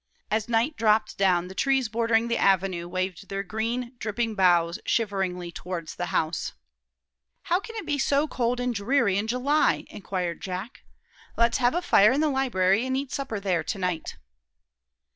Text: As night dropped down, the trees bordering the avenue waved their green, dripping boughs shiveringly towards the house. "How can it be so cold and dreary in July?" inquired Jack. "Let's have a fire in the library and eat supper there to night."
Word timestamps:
As 0.31 0.49
night 0.49 0.75
dropped 0.77 1.19
down, 1.19 1.47
the 1.47 1.53
trees 1.53 1.87
bordering 1.87 2.27
the 2.27 2.35
avenue 2.39 2.87
waved 2.87 3.29
their 3.29 3.43
green, 3.43 3.93
dripping 3.99 4.33
boughs 4.33 4.79
shiveringly 4.83 5.51
towards 5.51 5.93
the 5.93 6.07
house. 6.07 6.53
"How 7.43 7.59
can 7.59 7.75
it 7.75 7.85
be 7.85 7.99
so 7.99 8.27
cold 8.27 8.59
and 8.59 8.73
dreary 8.73 9.19
in 9.19 9.27
July?" 9.27 9.85
inquired 9.91 10.41
Jack. 10.41 10.81
"Let's 11.37 11.59
have 11.59 11.75
a 11.75 11.83
fire 11.83 12.11
in 12.11 12.19
the 12.19 12.29
library 12.29 12.83
and 12.83 12.97
eat 12.97 13.11
supper 13.11 13.39
there 13.39 13.63
to 13.63 13.77
night." 13.77 14.17